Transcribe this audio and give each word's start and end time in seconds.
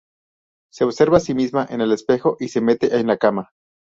Se 0.73 0.83
observa 0.83 1.17
a 1.17 1.19
sí 1.19 1.35
misma 1.35 1.67
en 1.69 1.79
el 1.79 1.91
espejo 1.91 2.35
y 2.39 2.47
se 2.47 2.59
mete 2.59 2.97
en 2.97 3.05
la 3.05 3.17
cama. 3.17 3.51